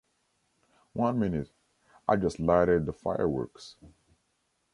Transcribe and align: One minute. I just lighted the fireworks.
One 0.93 1.19
minute. 1.19 1.51
I 2.07 2.15
just 2.15 2.39
lighted 2.39 2.87
the 2.87 2.91
fireworks. 2.93 3.75